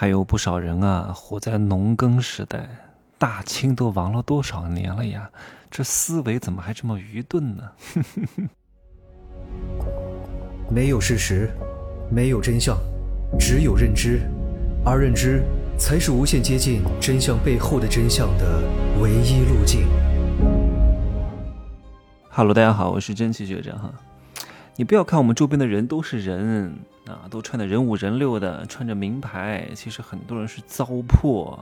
[0.00, 2.66] 还有不少人啊，活在农耕时代，
[3.18, 5.30] 大清都亡了多少年了呀？
[5.70, 7.70] 这思维怎么还这么愚钝呢？
[10.72, 11.50] 没有事实，
[12.10, 12.78] 没有真相，
[13.38, 14.22] 只有认知，
[14.86, 15.42] 而认知
[15.76, 18.62] 才是无限接近真相背后的真相的
[19.02, 19.86] 唯一路径。
[22.30, 23.92] Hello，大家好，我是真奇学长哈。
[24.76, 26.78] 你不要看我们周边的人都是人
[27.10, 31.58] 啊，都穿的人五人六的，穿着名牌，其实很多人是糟粕，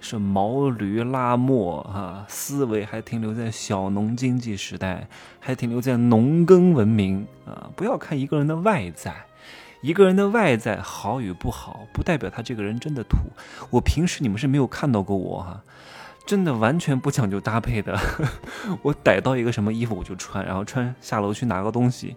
[0.00, 5.08] 是毛驴拉磨啊，思维还停留在小农经济时代，
[5.40, 7.70] 还停留在农耕文明啊。
[7.76, 9.26] 不要看一个人的外在，
[9.80, 13.16] 一个人的外在好与不好，不代表他这个人真的土。
[13.70, 15.62] 我平时你们是没有看到过我哈。
[16.26, 17.98] 真的完全不讲究搭配的，
[18.82, 22.16] 我逮到一个什么衣服我就穿，然后穿下楼去拿个东西，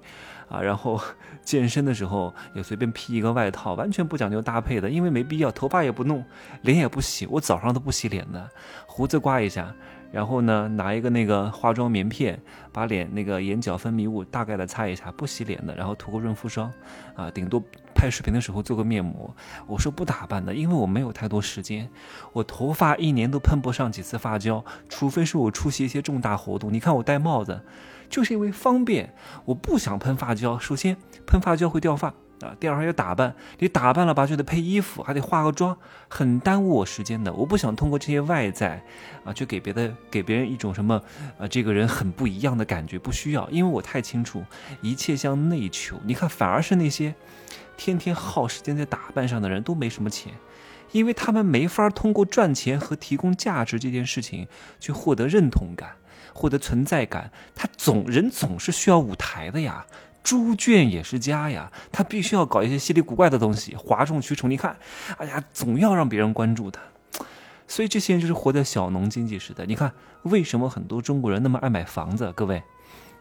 [0.49, 0.99] 啊，然后
[1.43, 6.23] 健身的时候也随便披一个外套，完全不讲究搭配的，因为没必要，头发也不弄，
[6.61, 8.49] 脸也不洗，我早上都不洗脸的，
[8.85, 9.73] 胡子刮一下。
[10.17, 16.73] 然后呢，拿一个那个化妆棉片，把脸那个眼角分泌物大概的擦一下，不洗脸的，然后涂个润肤霜，
[17.15, 19.31] 啊，顶多拍视频的时候做个面膜。
[19.67, 21.87] 我说不打扮的，因为我没有太多时间，
[22.33, 26.73] 我头发一年都喷不上几次发胶，除非是我出席一些重大活动。
[26.73, 27.61] 你看我戴帽子，
[28.09, 29.13] 就是因为方便，
[29.45, 30.57] 我不想喷发胶。
[30.57, 32.11] 首先，喷发胶会掉发。
[32.41, 35.75] 啊，第二还要打扮，你打扮了吧就得配衣服，还得化个妆，
[36.07, 37.33] 很耽误我时间的。
[37.33, 38.83] 我不想通过这些外在，
[39.23, 41.01] 啊，去给别的给别人一种什么，
[41.39, 44.43] 啊，这个人很不一样的感觉，不需要，因为我太清楚，
[44.81, 45.99] 一切向内求。
[46.05, 47.15] 你看，反而是那些
[47.75, 50.33] 天天耗时间在打扮上的人都没什么钱，
[50.91, 54.47] 因为他们没法通过赚钱和提供价值这件事情
[54.79, 55.95] 去获得认同感，
[56.33, 57.31] 获得存在感。
[57.55, 59.87] 他总人总是需要舞台的呀。
[60.27, 64.49] 猪圈也是家呀，他必须要搞一些稀里古怪的东西，哗众取宠。
[64.49, 64.75] 你看，
[65.19, 66.81] 哎呀，总要让别人关注他。
[67.65, 69.63] 所以这些人就是活在小农经济时代。
[69.65, 72.29] 你看，为什么很多中国人那么爱买房子？
[72.35, 72.61] 各位，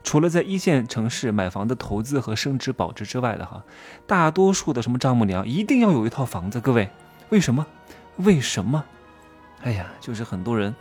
[0.02, 3.62] 除了在一线城市买房的投资和升值保值之外的哈，
[4.08, 6.60] 大多数的什么丈母娘一定要有一套房子。
[6.60, 6.90] 各位，
[7.28, 7.64] 为什么？
[8.16, 8.84] 为什么？
[9.62, 10.74] 哎呀，就是很多人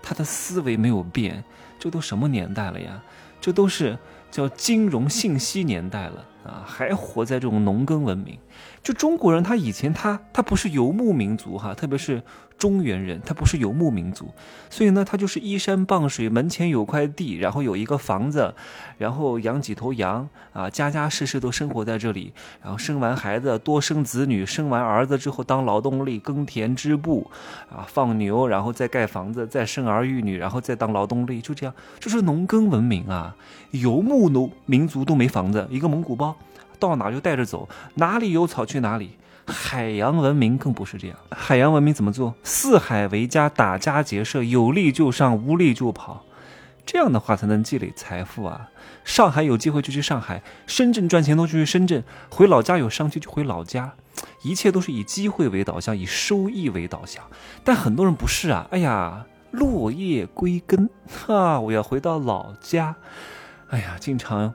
[0.00, 1.42] 他的思维没有变。
[1.80, 3.02] 这都什么年代了呀？
[3.40, 3.98] 这都是。
[4.28, 8.36] 叫金融信息年代了啊，还活在这种农耕文明。
[8.82, 12.22] 就中国人，他以前他他不是游牧民族哈，特别是。
[12.58, 14.32] 中原人他不是游牧民族，
[14.70, 18.54] 所以呢，他就是依山傍水，门前有块地，然后有一个房子，
[18.96, 22.32] 然后养几头羊啊，家家事事都生活在这里。
[22.62, 27.30] 然后生完孩子，多生子女，生完儿子之后当劳动力，耕田织布
[27.70, 33.36] 啊，放牛，然后再盖房子，再生儿育女，然后再当劳动力，就这样，这是农耕文明啊。
[33.72, 36.34] 游牧农民族都没房子，一个蒙古包
[36.78, 39.10] 到哪就带着走，哪里有草去哪里。
[39.46, 41.16] 海洋文明更不是这样。
[41.30, 42.34] 海洋文明怎么做？
[42.42, 46.24] 四海为家，打家劫舍，有利就上，无利就跑。
[46.84, 48.70] 这样的话才能积累财富啊！
[49.04, 53.92] 上海有机会就去上海，深圳赚钱都去深圳，回老家有商机就回老家。
[54.42, 57.24] 一切都是以机会为导向，以收益为导向。
[57.64, 58.68] 但很多人不是啊！
[58.70, 60.88] 哎呀，落叶归根，
[61.26, 62.94] 哈，我要回到老家。
[63.70, 64.54] 哎呀，经常。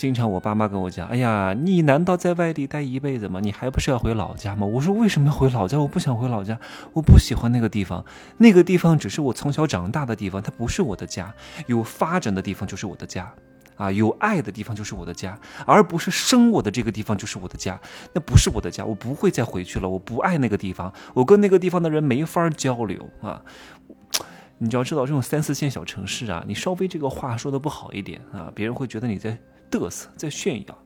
[0.00, 3.38] 经常我爸妈跟我讲：“哎呀，你难道在外地待一辈子吗？
[3.38, 5.78] 你还不是要回老家吗？”我说：“为什么要回老家？
[5.78, 6.58] 我不想回老家，
[6.94, 8.02] 我不喜欢那个地方。
[8.38, 11.34] 那个地方只是我从小长大的地方，它不是我的家。
[11.66, 13.30] 有发展的地方就是我的家，
[13.76, 17.78] 啊，有爱的地方就是我的家，而不是生我的这个地方就是我的家。
[18.14, 19.86] 那不是我的家，我不会再回去了。
[19.86, 23.42] 我不爱那个地方，我跟那个地方的人没法交流啊。
[24.56, 29.36] 你就要知道，这种三四线小城市啊，你稍微这个话说的不好一点啊，别人会觉得你在。”
[29.70, 30.78] 嘚瑟，在炫耀。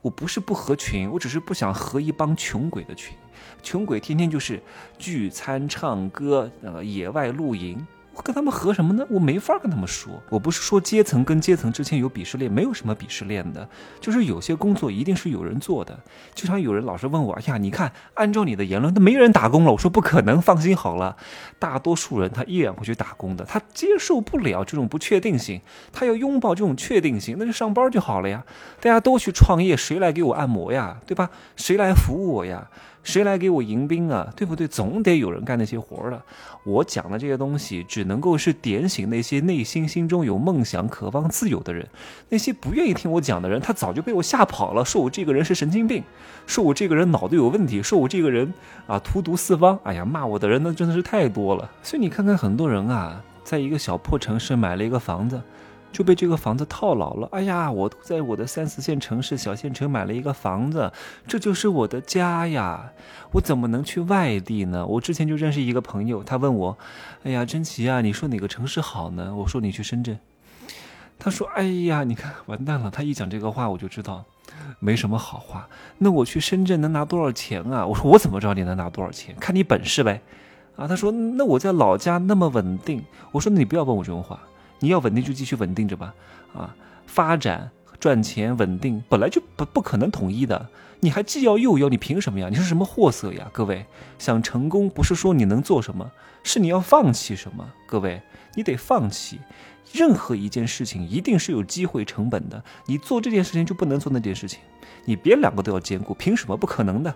[0.00, 3.16] 我不是不合群，我只是不想合一帮穷鬼的群。
[3.62, 4.62] 穷鬼天天就是
[4.96, 7.84] 聚餐、唱歌，呃，野外露营。
[8.22, 9.06] 跟他们合什么呢？
[9.08, 10.22] 我没法跟他们说。
[10.28, 13.68] 我不是说阶层跟阶层之间有鄙视链，没有什么鄙视链的。
[14.00, 15.98] 就是有些工作一定是有人做的。
[16.34, 19.72] 就像有人老是问我，哎呀，你看，按照你的言论，都没人打工了。
[19.72, 21.16] 我说不可能，放心好了，
[21.58, 23.44] 大多数人他依然会去打工的。
[23.44, 25.60] 他接受不了这种不确定性，
[25.92, 28.44] 他要拥抱这种确定性，那就上班就好了呀。
[28.80, 30.98] 大家都去创业，谁来给我按摩呀？
[31.06, 31.30] 对吧？
[31.56, 32.68] 谁来服务我呀？
[33.02, 34.32] 谁来给我迎宾啊？
[34.36, 34.68] 对不对？
[34.68, 36.22] 总得有人干那些活儿的。
[36.64, 41.86] 我讲的这些东西，只能够是点醒那些内心心中有梦想、渴望自由的人。
[42.28, 44.84] 那些不愿意听我讲的人，他早就被我吓跑了。
[44.84, 46.02] 说我这个人是神经病，
[46.46, 48.52] 说我这个人脑子有问题，说我这个人
[48.86, 49.78] 啊荼毒四方。
[49.84, 51.70] 哎呀，骂我的人那真的是太多了。
[51.82, 55.40] 所以你看看，很多人啊，在一个小破城市买了一个房子，
[55.90, 57.28] 就被这个房子套牢了。
[57.32, 60.92] 哎呀，我都在我的三四线城市、小县城买了一个房子，
[61.26, 62.92] 这就是我的家呀，
[63.32, 64.86] 我怎么能去外地呢？
[64.86, 66.78] 我之前就认识一个朋友，他问我，
[67.24, 69.34] 哎呀，珍奇啊，你说哪个城市好呢？
[69.34, 70.18] 我说你去深圳。
[71.18, 72.90] 他说，哎呀，你看完蛋了。
[72.90, 74.24] 他一讲这个话，我就知道
[74.78, 75.68] 没什么好话。
[75.98, 77.84] 那我去深圳能拿多少钱啊？
[77.84, 79.34] 我说我怎么知道你能拿多少钱？
[79.40, 80.22] 看你本事呗。
[80.76, 83.04] 啊，他说那我在老家那么稳定。
[83.32, 84.38] 我说那你不要问我这种话。
[84.80, 86.14] 你要稳定就继续稳定着吧，
[86.54, 86.74] 啊，
[87.06, 90.68] 发展、赚钱、稳定本来就不不可能统一的，
[91.00, 92.48] 你还既要又要，你凭什么呀？
[92.48, 93.48] 你是什么货色呀？
[93.52, 93.86] 各位，
[94.18, 96.10] 想成功不是说你能做什么，
[96.42, 97.68] 是你要放弃什么？
[97.86, 98.22] 各位，
[98.54, 99.40] 你得放弃，
[99.92, 104.60] 任何一件事情一定是有机会成本的，你做这件事情就不能做那件事情，
[105.04, 106.56] 你别两个都要兼顾，凭什么？
[106.56, 107.14] 不可能的。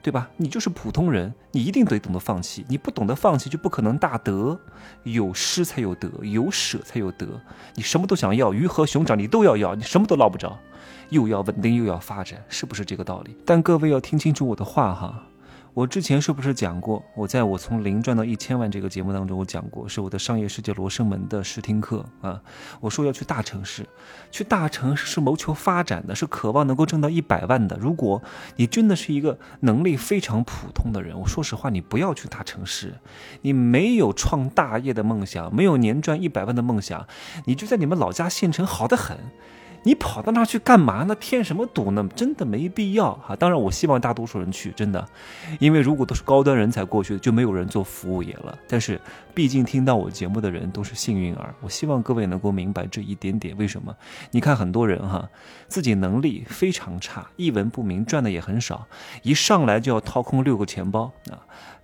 [0.00, 0.28] 对吧？
[0.36, 2.64] 你就是普通人，你一定得懂得放弃。
[2.68, 4.58] 你不懂得放弃，就不可能大得。
[5.02, 7.26] 有失才有得，有舍才有得。
[7.74, 10.58] 你什么都想要，鱼和熊掌你都要要，你什么都捞不着。
[11.10, 13.36] 又要稳定，又要发展，是不是这个道理？
[13.44, 15.22] 但各位要听清楚我的话哈。
[15.78, 17.04] 我之前是不是讲过？
[17.14, 22.42] 我在我从零赚到一千万这个节目当中，我讲过，是我的商业世界罗生门的试听课啊。
[22.80, 23.86] 我说要去大城市，
[24.32, 27.78] 去大城市是谋求发展的，是渴望能够挣到一百万的。
[27.78, 28.20] 如果
[28.56, 32.94] 你真的是一个能力非常普通的人，我说实话，你不要去大城市。
[33.42, 37.06] 你没有创大业的梦想，没有年赚一百万的梦想，
[37.44, 39.16] 你就在你们老家县城好得很。
[39.82, 41.14] 你跑到那去干嘛呢？
[41.14, 42.06] 添什么堵呢？
[42.14, 43.34] 真的没必要哈。
[43.36, 45.06] 当然，我希望大多数人去，真的，
[45.58, 48.58] 因为如果都是高端人才过去，就没有人做服务业了。
[48.68, 49.00] 但是，
[49.34, 53.56] 毕竟听到我节目的人都是幸运儿，我希望各位能够明白这一点点。
[53.56, 53.94] 为什么？
[54.30, 55.28] 你看很多人哈，
[55.68, 58.86] 自己能力非常差，一文不名，赚的也很少，
[59.22, 61.40] 一上来就要掏空六个钱包啊。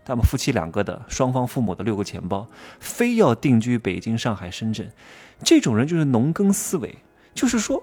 [0.07, 2.47] 他们夫妻两个的，双方父母的六个钱包，
[2.79, 4.93] 非要定居北京、上海、深圳，
[5.43, 6.99] 这种人就是农耕思维，
[7.45, 7.83] 就是说。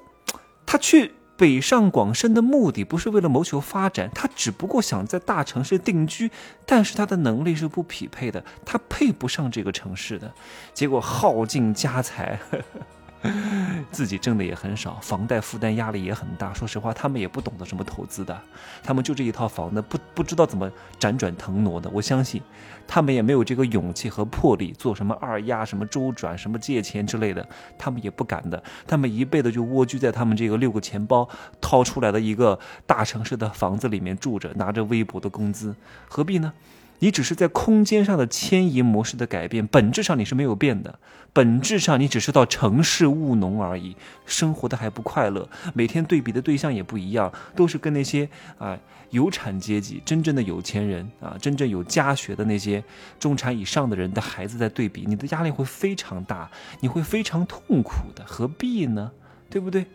[0.66, 6.32] 他去北上广深的目的不是为了谋求发展，他只不过想在大城市定居，
[6.66, 10.34] 但是他的能力是不匹配的，他配不上这个城市的，
[10.74, 12.40] 结果耗尽家财。
[13.92, 16.54] 自己挣的也很少，房贷负担压力也很大。
[16.54, 18.42] 说实话，他们也不懂得什么投资的，
[18.84, 21.90] 他们就这一套房子，不不知道怎么辗转腾挪的。
[21.92, 22.42] 我相信，
[22.88, 27.48] 他们也没有这个勇气和魄力做什么二押、什么周转、什么借钱之类的，
[27.78, 28.62] 他们也不敢的。
[28.88, 31.30] 他们一辈子就蜗居在他们这个六个钱包
[31.60, 32.58] 掏出来的一个
[32.88, 35.76] 大城市的房子里面住着，拿着微薄的工资，
[36.08, 36.52] 何必呢？
[37.02, 40.98] 你只是在空间上的迁移模式的改变，本质上你是没有变的。
[41.34, 43.96] 本质上你只是到城市务农而已，
[44.26, 48.78] 生活的还不快乐，每天对比的对象也不一样，都是跟那些啊
[49.10, 52.84] 有产阶级、真正的有钱人啊、真正有家学的那些
[53.20, 56.52] 中产以上的人的孩子在对比，你的压力会非常大，
[56.82, 59.12] 你会非常痛苦的，何必呢？
[59.50, 59.86] 对不对？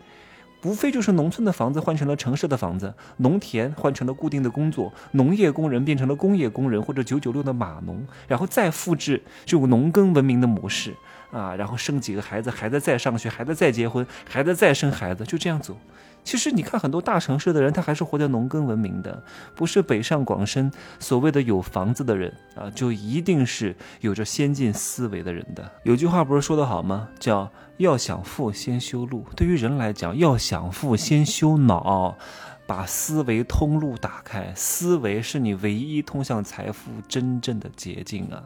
[0.63, 10.93] 无非就是农村的房子换成了城市的房子，农田换成了固定的工作，农业工人变成了工业工人或者九九六的码农，然后再复制这种农耕文明的模式
[11.31, 15.77] 啊，然后生几个孩子，孩子再上学，孩子再结婚，孩子再生孩子，就这样走。
[16.23, 19.23] 其实你看，很多大城市的人，他还是活在农耕文明的，
[19.55, 20.69] 不是北上广深
[20.99, 25.71] 所谓的有房子的人啊，就一定是有着先进思维的人的。
[25.83, 27.07] 有句话不是说的好吗？
[27.17, 29.25] 叫要想富，先修路。
[29.35, 32.17] 对于人来讲，要想富，先修脑，
[32.65, 34.51] 把思维通路打开。
[34.55, 38.43] 思维是你唯一通向财富真正的捷径啊！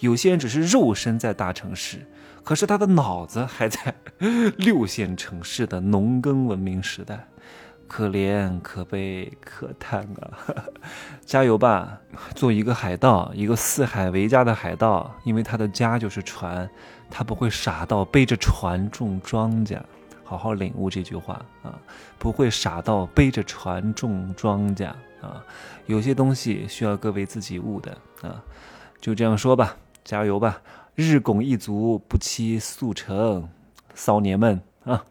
[0.00, 2.06] 有些人只是肉身在大城市。
[2.42, 3.94] 可是他的脑子还在
[4.58, 7.26] 六线城市的农耕文明时代，
[7.94, 10.66] 可怜可悲可叹啊！
[11.24, 12.00] 加油吧，
[12.34, 16.68] 做一个海盗，一个四海为家的海盗，因为他的家就是船，
[17.08, 19.80] 他不会傻到背着船种庄稼。
[20.24, 21.78] 好好领悟这句话啊，
[22.18, 24.88] 不会傻到背着船种庄稼
[25.20, 25.40] 啊。
[25.86, 28.42] 有些东西需要各位自己悟的啊，
[29.00, 30.60] 就这样说吧，加油吧！
[30.96, 33.48] 日拱一卒，不期速成，
[33.94, 35.04] 骚年们啊！